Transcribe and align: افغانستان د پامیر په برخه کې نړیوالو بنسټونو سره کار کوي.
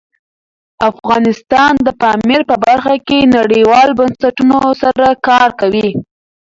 افغانستان 0.89 1.73
د 1.87 1.89
پامیر 2.01 2.41
په 2.49 2.55
برخه 2.65 2.95
کې 3.07 3.19
نړیوالو 3.37 3.97
بنسټونو 3.99 4.59
سره 4.81 5.07
کار 5.27 5.49
کوي. 5.61 5.89